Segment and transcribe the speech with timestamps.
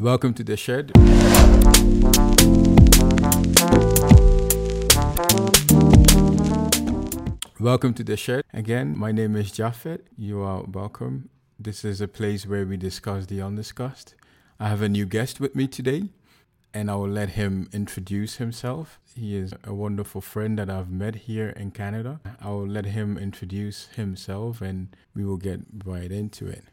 [0.00, 0.92] Welcome to the shed.
[7.60, 8.44] Welcome to the shed.
[8.54, 10.00] Again, my name is Japheth.
[10.16, 11.28] You are welcome.
[11.58, 14.14] This is a place where we discuss the undiscussed.
[14.58, 16.04] I have a new guest with me today,
[16.72, 18.98] and I will let him introduce himself.
[19.14, 22.20] He is a wonderful friend that I've met here in Canada.
[22.40, 26.64] I will let him introduce himself, and we will get right into it.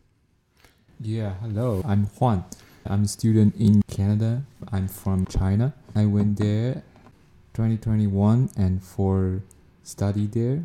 [1.01, 1.83] Yeah, hello.
[1.85, 2.45] I'm Juan.
[2.89, 4.43] I'm a student in Canada.
[4.71, 5.73] I'm from China.
[5.95, 6.83] I went there
[7.53, 9.41] 2021 and for
[9.83, 10.63] study there.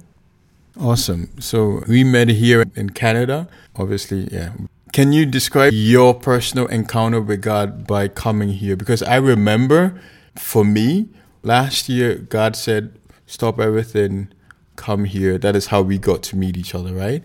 [0.81, 1.29] Awesome.
[1.41, 3.49] So we met here in Canada.
[3.77, 4.53] Obviously, yeah.
[4.93, 8.77] Can you describe your personal encounter with God by coming here?
[8.77, 10.01] Because I remember
[10.37, 11.09] for me,
[11.43, 14.29] last year, God said, Stop everything,
[14.77, 15.39] come here.
[15.39, 17.23] That is how we got to meet each other, right?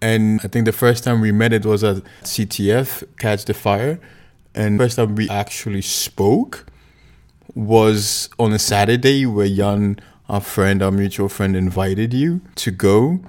[0.00, 3.98] And I think the first time we met, it was at CTF, Catch the Fire.
[4.54, 6.66] And first time we actually spoke
[7.54, 13.20] was on a Saturday where Jan, our friend, our mutual friend, invited you to go.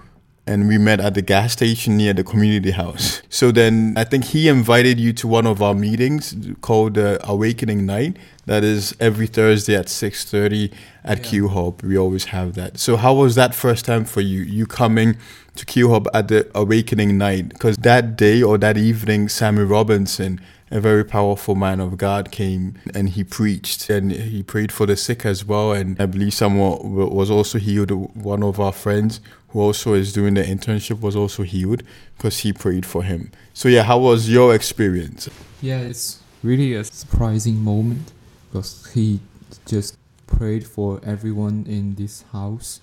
[0.48, 3.22] And we met at the gas station near the community house.
[3.30, 7.86] So then I think he invited you to one of our meetings called uh, Awakening
[7.86, 8.18] Night.
[8.46, 11.24] That is every Thursday at 6.30 at Yeah.
[11.24, 11.82] Q Hub.
[11.82, 12.78] We always have that.
[12.78, 14.42] So how was that first time for you?
[14.42, 15.16] You coming
[15.56, 17.50] to Q Hub at the Awakening Night?
[17.50, 22.76] Because that day or that evening, Sammy Robinson, a very powerful man of God, came
[22.94, 25.74] and he preached and he prayed for the sick as well.
[25.74, 27.92] And I believe someone was also healed.
[28.16, 31.84] One of our friends who also is doing the internship was also healed
[32.18, 33.32] because he prayed for him.
[33.54, 35.30] So yeah, how was your experience?
[35.62, 38.12] Yeah, it's really a surprising moment
[38.50, 39.20] because he
[39.66, 42.80] just prayed for everyone in this house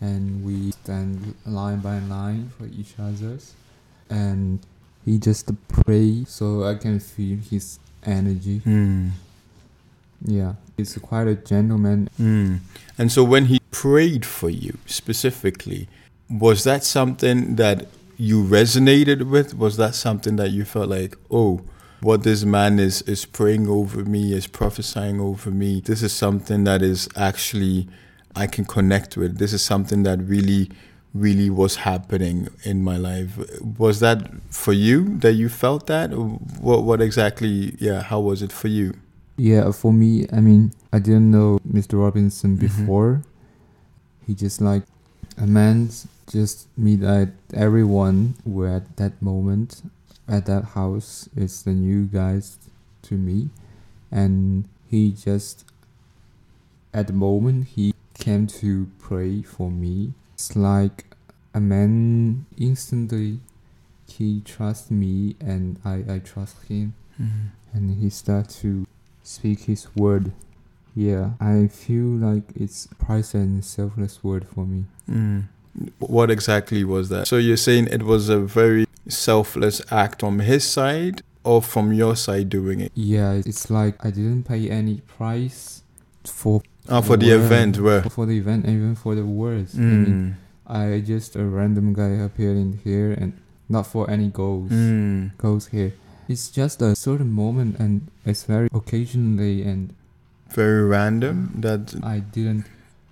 [0.00, 3.54] and we stand line by line for each others
[4.08, 4.60] and
[5.04, 8.60] he just pray so I can feel his energy.
[8.60, 9.10] Mm.
[10.22, 12.08] Yeah, he's quite a gentleman.
[12.20, 12.60] Mm.
[12.98, 15.88] And so when he prayed for you specifically,
[16.28, 17.86] was that something that
[18.16, 19.56] you resonated with?
[19.56, 21.62] Was that something that you felt like, oh,
[22.00, 25.80] what this man is is praying over me, is prophesying over me.
[25.80, 27.88] This is something that is actually
[28.36, 29.38] I can connect with.
[29.38, 30.70] This is something that really
[31.12, 33.36] really was happening in my life.
[33.78, 36.10] Was that for you that you felt that?
[36.12, 38.94] What what exactly yeah, how was it for you?
[39.36, 41.98] Yeah, for me, I mean, I didn't know Mr.
[41.98, 42.60] Robinson Mhm.
[42.60, 43.22] before.
[44.26, 44.84] He just like
[45.36, 45.90] a man
[46.30, 49.82] just meet at everyone were at that moment
[50.28, 51.28] at that house.
[51.34, 52.58] It's the new guys
[53.02, 53.50] to me,
[54.12, 55.64] and he just
[56.94, 57.89] at the moment he
[58.20, 60.12] came to pray for me.
[60.34, 61.06] It's like
[61.52, 63.40] a man instantly
[64.06, 66.94] he trusts me and I, I trust him
[67.72, 68.86] and he start to
[69.22, 70.32] speak his word.
[70.94, 74.84] Yeah, I feel like it's priceless and selfless word for me.
[75.08, 75.44] Mm.
[75.98, 77.28] What exactly was that?
[77.28, 82.16] So you're saying it was a very selfless act from his side or from your
[82.16, 82.92] side doing it?
[82.94, 85.82] Yeah, it's like I didn't pay any price
[86.24, 88.02] for Ah, for the event where?
[88.02, 89.74] for the event, even for the words.
[89.76, 90.34] I mean, Mm.
[90.66, 93.32] I just a random guy appeared in here and
[93.68, 95.30] not for any goals Mm.
[95.38, 95.92] goals here.
[96.28, 99.92] It's just a certain moment and it's very occasionally and
[100.50, 102.64] Very random that I didn't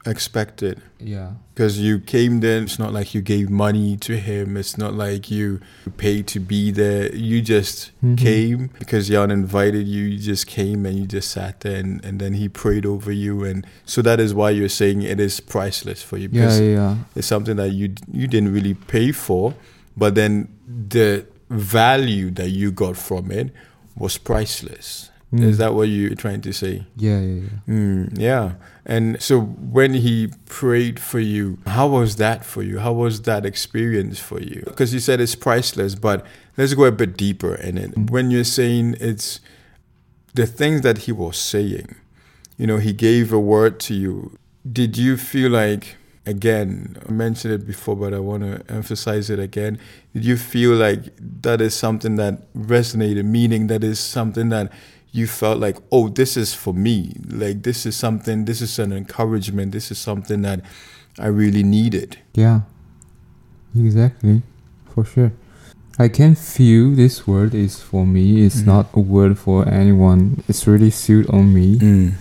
[0.08, 0.80] expected.
[0.98, 4.56] yeah Because you came there, it's not like you gave money to him.
[4.56, 5.60] It's not like you
[5.96, 7.14] paid to be there.
[7.14, 8.16] You just Mhm.
[8.16, 10.02] came because Jan invited you.
[10.12, 13.44] You just came and you just sat there, and, and then he prayed over you.
[13.44, 16.28] And so that is why you're saying it is priceless for you.
[16.32, 17.86] yeah yeah it's something that you
[18.20, 19.54] you didn't really pay for,
[19.96, 20.48] but then
[20.98, 23.48] the value that you got from it
[23.96, 25.10] was priceless.
[25.32, 25.42] Mm.
[25.42, 26.86] Is that what you're trying to say?
[26.96, 28.52] yeah yeah yeah Mm, yeah.
[28.86, 32.78] And so when he prayed for you, how was that for you?
[32.78, 34.62] How was that experience for you?
[34.64, 36.24] Because you said it's priceless, but
[36.56, 37.90] let's go a bit deeper in it.
[37.94, 38.10] Mm.
[38.10, 39.40] When you're saying it's
[40.32, 41.94] the things that he was saying,
[42.56, 44.38] you know, he gave a word to you.
[44.70, 49.38] Did you feel like, again, I mentioned it before, but I want to emphasize it
[49.38, 49.78] again.
[50.14, 51.12] Did you feel like
[51.42, 54.72] that is something that resonated, meaning that is something that
[55.12, 57.14] you felt like, oh, this is for me.
[57.28, 59.72] Like, this is something, this is an encouragement.
[59.72, 60.60] This is something that
[61.18, 62.18] I really needed.
[62.34, 62.60] Yeah,
[63.76, 64.42] exactly,
[64.94, 65.32] for sure.
[65.98, 68.44] I can feel this word is for me.
[68.46, 68.66] It's Mhm.
[68.66, 70.44] not a word for anyone.
[70.48, 72.12] It's really suit on me.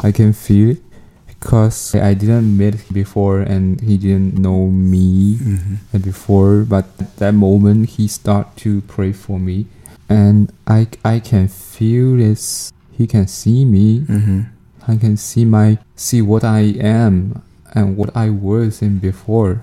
[0.00, 0.82] I can feel it
[1.26, 6.02] because I didn't meet him before and he didn't know me Mhm.
[6.02, 6.64] before.
[6.68, 9.64] But at that moment, he start to pray for me,
[10.12, 12.72] and I I can feel this.
[12.92, 14.00] He can see me.
[14.00, 14.40] Mm-hmm.
[14.86, 17.40] I can see my see what I am
[17.74, 19.62] and what I was in before,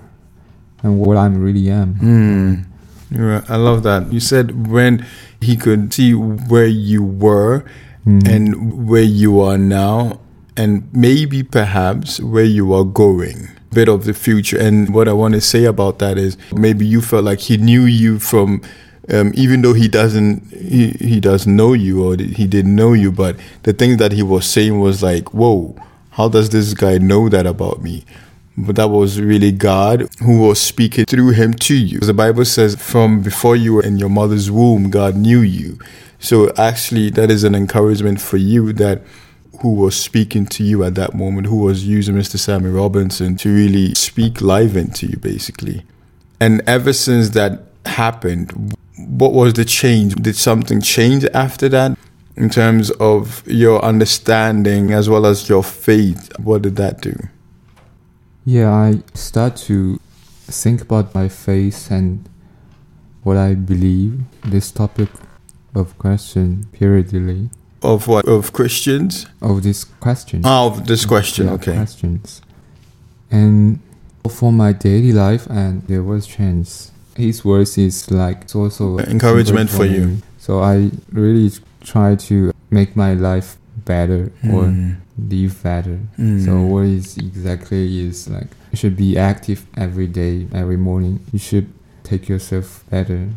[0.82, 1.94] and what I really am.
[1.94, 2.64] Mm.
[3.10, 4.12] Yeah, I love that.
[4.12, 5.06] You said when
[5.40, 7.64] he could see where you were
[8.06, 8.24] Mm.
[8.24, 10.20] and where you are now,
[10.56, 13.48] and maybe perhaps where you are going.
[13.74, 14.56] Bit of the future.
[14.58, 17.84] And what I want to say about that is maybe you felt like he knew
[17.84, 18.62] you from.
[19.12, 23.10] Um, even though he doesn't, he, he doesn't know you or he didn't know you,
[23.10, 25.76] but the thing that he was saying was like, "Whoa,
[26.10, 28.04] how does this guy know that about me?"
[28.56, 31.98] But that was really God who was speaking through him to you.
[32.00, 35.78] The Bible says, from before you were in your mother's womb, God knew you.
[36.18, 39.02] So actually, that is an encouragement for you that
[39.60, 42.38] who was speaking to you at that moment, who was using Mr.
[42.38, 45.82] Sammy Robinson to really speak live into you, basically.
[46.38, 48.74] And ever since that happened,
[49.08, 50.14] what was the change?
[50.16, 51.98] Did something change after that?
[52.36, 57.14] In terms of your understanding as well as your faith, what did that do?
[58.46, 60.00] Yeah, I start to
[60.46, 62.28] think about my faith and
[63.22, 64.20] what I believe.
[64.44, 65.08] This topic
[65.74, 67.50] of question periodically
[67.82, 68.26] Of what?
[68.26, 69.26] Of Christians?
[69.42, 70.42] of this question.
[70.44, 71.74] Ah, of this question, Yeah, okay.
[71.76, 72.40] Questions.
[73.30, 73.80] And
[74.28, 76.90] for my daily life, and there was chance.
[77.16, 80.06] His words is like it's also Encouragement for you.
[80.06, 80.16] me.
[80.38, 81.50] So I really
[81.82, 84.96] try to make my life better or Mm.
[85.28, 85.98] live better.
[86.18, 86.44] Mm.
[86.44, 91.20] So what is exactly is like you should be active every day, every morning.
[91.32, 91.66] You should
[92.04, 93.28] take yourself better,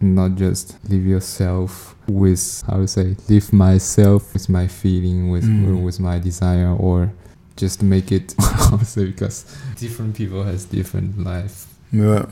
[0.00, 5.82] not just live yourself with how to say live myself with my feeling with Mm.
[5.84, 7.12] with my desire or
[7.56, 8.34] just make it
[8.84, 9.44] say because
[9.78, 11.66] different people has different life.
[11.92, 12.26] Yeah.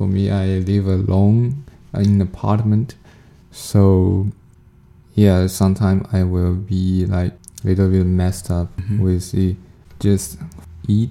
[0.00, 1.64] For me, I live alone
[1.94, 2.94] in an apartment,
[3.52, 4.28] so
[5.14, 7.32] yeah, sometimes I will be like
[7.62, 9.00] a little bit messed up Mhm.
[9.00, 9.56] with the
[9.98, 10.38] just
[10.88, 11.10] eat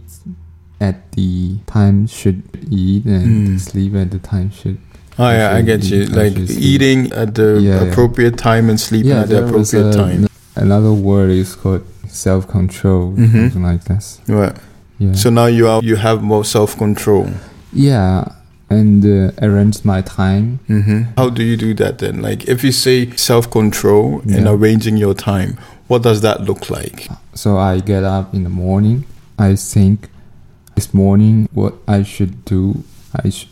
[0.81, 2.41] at the time should
[2.71, 3.59] eat and Mm.
[3.59, 4.79] sleep at the time should.
[5.19, 6.01] Oh yeah, I get you.
[6.01, 6.59] eat, I Like should sleep.
[6.63, 7.91] eating at the Yeah, yeah.
[7.91, 10.25] appropriate time and sleeping at the appropriate a- time.
[10.55, 13.51] Another word is called self control, Mhm.
[13.51, 14.19] something like this.
[14.27, 14.55] Right.
[14.97, 15.13] Yeah.
[15.13, 17.29] So now you are you have more self control.
[17.71, 18.25] yeah,
[18.69, 20.59] and uh, arrange my time.
[20.67, 22.21] hmm How do you do that then?
[22.21, 25.57] Like if you say self control and arranging your time,
[25.87, 27.07] what does that look like?
[27.33, 29.05] So I get up in the morning.
[29.37, 30.09] I think
[30.75, 32.83] this morning what I should do.
[33.23, 33.47] I sh-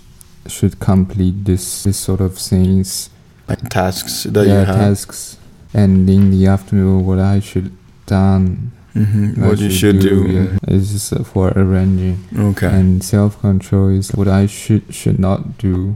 [0.47, 3.09] should complete this this sort of things.
[3.49, 4.75] Like tasks that yeah, you have.
[4.75, 5.37] tasks.
[5.73, 7.71] And in the afternoon, what I should
[8.05, 8.71] done.
[9.05, 10.15] Hmm What you should do.
[10.27, 12.17] Yeah, is uh, for arranging.
[12.37, 12.67] Okay.
[12.67, 15.95] And self control is what I should should not do.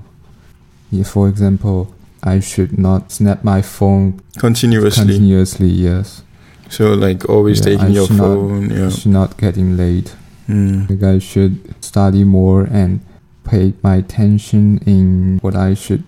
[0.91, 1.93] Yeah, for example,
[2.23, 5.05] I should not snap my phone Continuously.
[5.05, 5.67] continuously.
[5.69, 6.23] Yes,
[6.69, 8.69] So like always Yeah, taking I your should not- phone.
[8.69, 8.89] yeah.
[8.89, 10.15] should not getting late.
[10.47, 10.89] Mm.
[10.89, 11.53] Like I should
[11.83, 12.99] study more and
[13.43, 16.03] pay my attention in what I should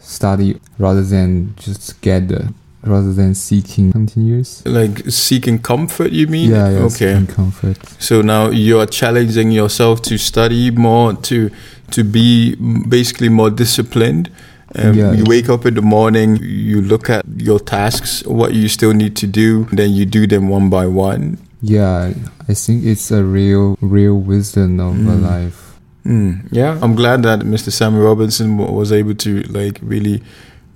[0.00, 2.52] study rather than just get the,
[2.86, 4.62] rather than seeking continuous.
[4.66, 6.50] Like seeking comfort, you mean?
[6.50, 7.12] Yeah, yeah, Okay.
[7.14, 7.78] seeking comfort.
[7.98, 11.50] So now you are challenging yourself to study more, to
[11.90, 12.54] to be
[12.88, 14.30] basically more disciplined.
[14.76, 15.12] Um, Yeah.
[15.12, 19.14] You wake up in the morning, you look at your tasks, what you still need
[19.16, 21.36] to do, then you do them one by one.
[21.62, 22.12] Yeah,
[22.48, 25.22] I think it's a real, real wisdom of Mm.
[25.22, 25.60] life.
[26.04, 27.70] Mm, yeah, I'm glad that Mr.
[27.72, 30.22] Samuel Robinson wa- was able to like really,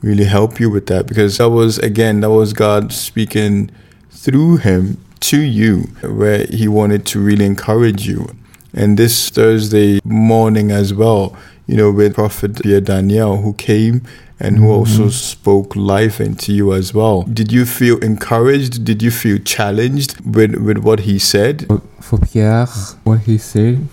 [0.03, 3.71] really help you with that because that was again that was God speaking
[4.11, 8.31] through him to you, where He wanted to really encourage you.
[8.73, 11.37] And this Thursday morning as well,
[11.67, 14.03] you know, with Prophet Pierre Daniel who came
[14.39, 15.13] and who also Mhm.
[15.13, 17.23] spoke life into you as well.
[17.33, 18.85] Did you feel encouraged?
[18.85, 21.67] Did you feel challenged with with what he said?
[22.01, 22.69] For Pierre,
[23.05, 23.89] what he said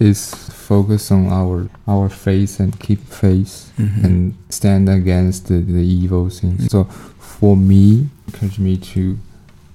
[0.00, 4.04] is focus on our our faith and keep faith Mhm.
[4.04, 6.70] and stand against the, the evil things.
[6.70, 6.84] So
[7.18, 9.18] for me, encourage me to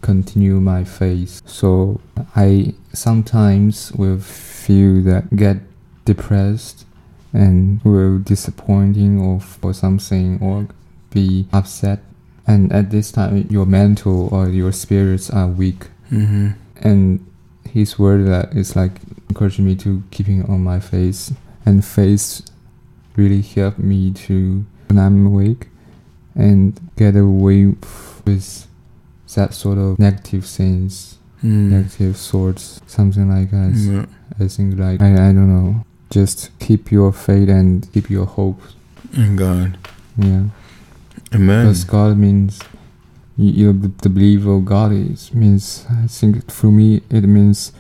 [0.02, 1.42] continue my faith.
[1.46, 2.00] So
[2.36, 5.58] I sometimes will feel that get
[6.06, 6.86] depressed
[7.34, 10.68] and will disappointing of or for something or
[11.12, 12.00] be upset.
[12.48, 15.88] And at this time, your mental or your spirits are weak.
[16.12, 16.54] Mhm.
[16.82, 17.20] And
[17.70, 18.92] his word that is like
[19.30, 21.34] encouraging me to keeping on my face
[21.66, 22.42] and faith
[23.16, 25.68] really helped me to when I'm awake
[26.36, 27.74] and get away
[28.26, 28.68] with
[29.36, 31.70] that sort of negative things, Mm.
[31.70, 33.74] negative thoughts, something like that.
[33.76, 34.06] Yeah.
[34.40, 35.86] I think like I, I don't know.
[36.10, 38.60] Just keep your faith and keep your hope.
[39.14, 39.78] In God.
[40.18, 40.46] Yeah.
[41.34, 41.66] Amen.
[41.66, 42.60] Because God means
[43.38, 47.72] you, know, the, the belief of God is means I think for me it means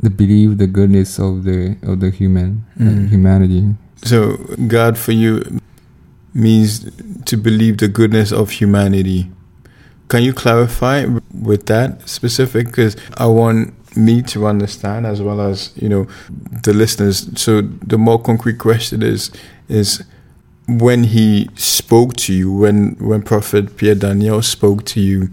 [0.00, 3.08] the belief the goodness of the of the human uh, Mm.
[3.10, 3.74] humanity.
[4.02, 5.60] So God for you
[6.32, 6.90] means
[7.26, 9.30] to believe the goodness of humanity.
[10.08, 12.66] Can you clarify with that specific?
[12.66, 16.06] Because I want me to understand as well as you know
[16.64, 17.30] the listeners.
[17.40, 19.30] So the more concrete question is
[19.68, 20.02] is
[20.66, 25.30] when he spoke to you, when when Prophet Pierre Daniel spoke to you,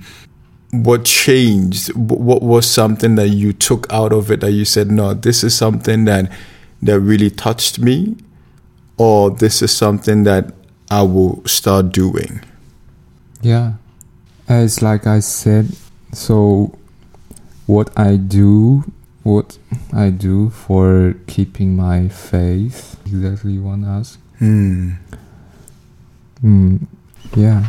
[0.71, 1.93] what changed?
[1.95, 5.55] What was something that you took out of it that you said, no, this is
[5.55, 6.31] something that
[6.81, 8.17] that really touched me,
[8.97, 10.53] or this is something that
[10.89, 12.41] I will start doing.
[13.41, 13.73] Yeah,
[14.47, 15.69] as like I said,
[16.11, 16.77] so
[17.65, 18.83] what I do,
[19.23, 19.57] what
[19.93, 24.19] I do for keeping my faith, exactly you want to ask.
[24.39, 24.91] Hmm.
[26.43, 26.87] Mm,
[27.35, 27.67] yeah.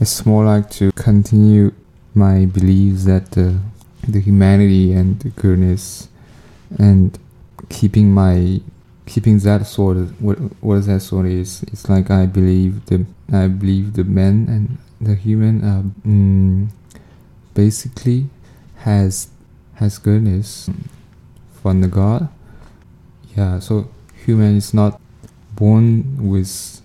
[0.00, 1.72] It's more like to continue
[2.14, 3.58] my beliefs that the,
[4.06, 6.08] the humanity and the goodness
[6.78, 7.18] and
[7.68, 8.60] keeping my
[9.06, 13.06] keeping that sort of what what is that sort is it's like I believe the
[13.32, 16.68] I believe the man and the human uh, mm,
[17.54, 18.26] basically
[18.78, 19.28] has
[19.74, 20.68] has goodness
[21.62, 22.28] from the God
[23.36, 23.88] yeah so
[24.24, 25.00] human is not
[25.54, 26.82] born with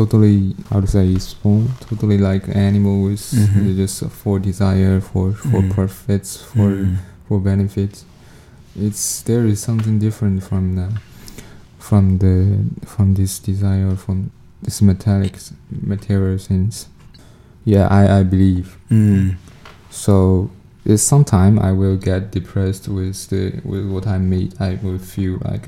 [0.00, 3.76] totally how to say is born totally like animals Mhm.
[3.80, 5.70] just for desire for for Mhm.
[5.76, 6.94] profits for Hmm.
[7.28, 7.98] for benefits
[8.86, 10.88] it's there is something different from the
[11.78, 12.34] from the
[12.86, 14.30] from this desire from
[14.64, 15.34] this metallic
[15.92, 16.86] material things
[17.72, 19.28] yeah i i believe Hmm.
[19.90, 20.14] so
[20.84, 25.34] it's sometime i will get depressed with the with what i made i will feel
[25.50, 25.64] like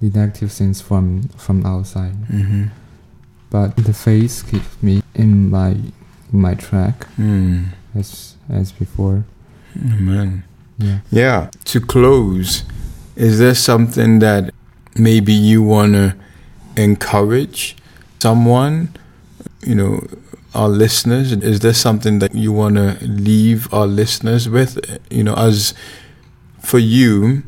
[0.00, 2.64] the negative things from from outside Hmm.
[3.50, 5.70] but the face keeps me in my
[6.32, 7.64] in my track Hmm.
[7.94, 9.24] as as before
[9.76, 10.42] Amen.
[10.78, 11.48] yeah Yeah.
[11.72, 12.64] To close,
[13.16, 14.52] is there something that
[14.98, 16.14] maybe you want to
[16.76, 17.76] encourage
[18.20, 18.88] someone,
[19.64, 20.00] you know,
[20.54, 21.32] our listeners?
[21.32, 24.78] Is there something that you want to leave our listeners with?
[25.10, 25.74] You know, as
[26.62, 27.42] for you,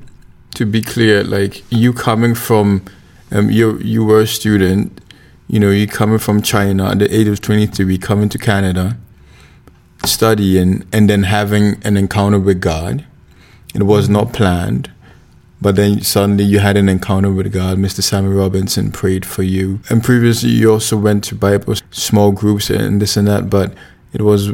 [0.55, 2.85] to be clear, like you coming from,
[3.31, 5.01] um, you you were a student,
[5.47, 8.97] you know, you coming from China at the age of 23, coming to Canada,
[10.05, 13.05] studying, and then having an encounter with God.
[13.75, 14.91] It was not planned.
[15.61, 17.79] But then suddenly you had an encounter with God.
[17.79, 18.03] Mr.
[18.03, 19.81] Samuel Robinson prayed for you.
[19.91, 23.51] And previously you also went to Bible small groups and this and that.
[23.51, 23.75] But
[24.13, 24.53] it was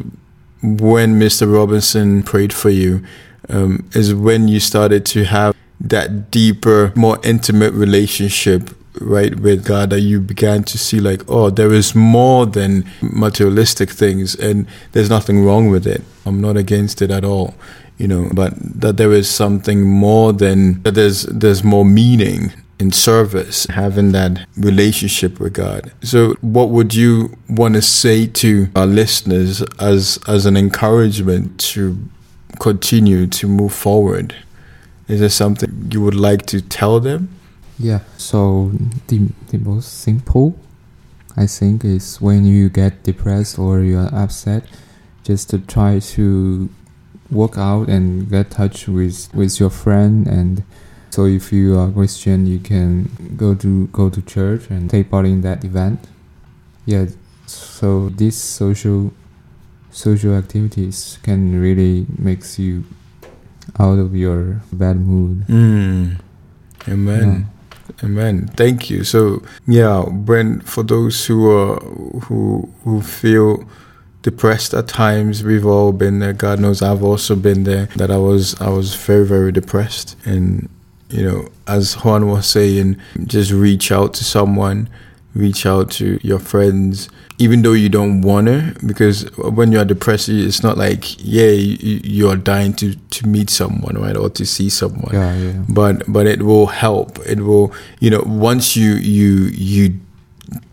[0.62, 1.52] when Mr.
[1.52, 3.04] Robinson prayed for you,
[3.50, 5.53] um, is when you started to have
[5.90, 11.50] that deeper, more intimate relationship, right, with God that you began to see like, oh,
[11.50, 16.02] there is more than materialistic things and there's nothing wrong with it.
[16.26, 17.54] I'm not against it at all
[17.98, 22.90] you know but that there is something more than that there's there's more meaning in
[22.90, 28.86] service having that relationship with god so what would you want to say to our
[28.86, 31.96] listeners as as an encouragement to
[32.58, 34.34] continue to move forward
[35.08, 37.28] is there something you would like to tell them
[37.78, 38.00] Yeah.
[38.18, 38.70] So
[39.08, 40.54] the the most simple,
[41.36, 44.62] I think, is when you get depressed or you are upset,
[45.24, 46.68] just to try to
[47.30, 50.62] work out and get touch with with your friend and.
[51.10, 55.26] So if you are Christian, you can go to go to church and take part
[55.26, 56.00] in that event.
[56.86, 57.06] Yeah.
[57.46, 59.12] So these social
[59.90, 62.84] social activities can really makes you
[63.78, 65.46] out of your bad mood.
[65.46, 66.16] mm.
[66.88, 67.48] amen
[68.02, 68.48] Amen.
[68.48, 69.04] Thank you.
[69.04, 71.76] So yeah, when for those who are
[72.24, 73.64] who who feel
[74.22, 76.32] depressed at times, we've all been there.
[76.32, 77.86] God knows I've also been there.
[77.96, 80.68] That I was I was very very depressed, and
[81.10, 84.88] you know, as Juan was saying, just reach out to someone,
[85.34, 89.84] reach out to your friends, even though you don't want to, because when you are
[89.84, 94.30] depressed, it's not like yeah, you, you are dying to to meet someone, right, or
[94.30, 95.52] to see someone Yeah, yeah.
[95.68, 99.98] but but it will help it will you know once you you you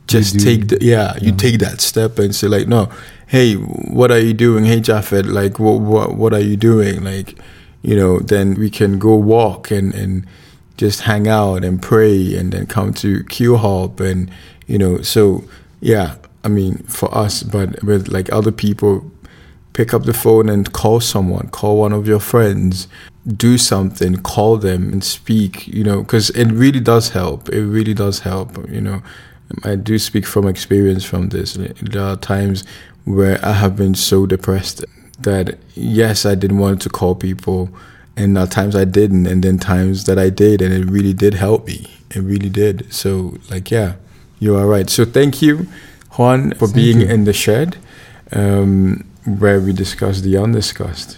[0.08, 0.40] just do.
[0.46, 1.38] take the yeah you Yeah.
[1.38, 2.90] take that step and say like no
[3.28, 7.38] hey what are you doing hey Japheth like what what what are you doing like
[7.82, 10.26] you know then we can go walk and and
[10.82, 14.32] just hang out and pray and then come to Q Hub and
[14.66, 15.44] you know so
[15.80, 19.06] yeah I mean for us but with like other people
[19.74, 22.88] pick up the phone and call someone call one of your friends
[23.28, 27.94] do something call them and speak you know because it really does help it really
[27.94, 29.04] does help you know
[29.64, 31.58] I do speak from experience from this.
[31.82, 32.64] There are times
[33.04, 34.86] where I have been so depressed
[35.20, 37.70] that yes, I didn't want to call people,
[38.16, 41.36] and at times I didn't, and then times that I did, and it really did
[41.36, 41.90] help me.
[42.10, 42.92] It really did.
[42.94, 43.96] So, like, yeah,
[44.40, 44.90] you are right.
[44.90, 45.68] So, thank you,
[46.18, 47.08] Juan, for Thank being you.
[47.08, 47.78] in the shed
[48.32, 51.18] um, where we discuss the undiscussed.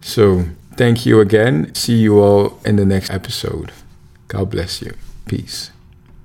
[0.00, 1.74] So, thank you again.
[1.74, 3.72] See you all in the next episode.
[4.28, 4.94] God bless you.
[5.26, 5.70] Peace.